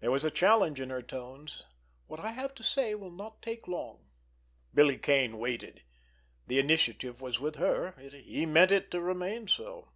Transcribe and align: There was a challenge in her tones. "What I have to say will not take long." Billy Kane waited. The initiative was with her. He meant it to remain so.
There 0.00 0.10
was 0.10 0.24
a 0.24 0.30
challenge 0.30 0.80
in 0.80 0.88
her 0.88 1.02
tones. 1.02 1.64
"What 2.06 2.18
I 2.18 2.30
have 2.30 2.54
to 2.54 2.62
say 2.62 2.94
will 2.94 3.10
not 3.10 3.42
take 3.42 3.68
long." 3.68 4.06
Billy 4.72 4.96
Kane 4.96 5.36
waited. 5.36 5.82
The 6.46 6.58
initiative 6.58 7.20
was 7.20 7.40
with 7.40 7.56
her. 7.56 7.92
He 7.98 8.46
meant 8.46 8.70
it 8.72 8.90
to 8.92 9.02
remain 9.02 9.48
so. 9.48 9.88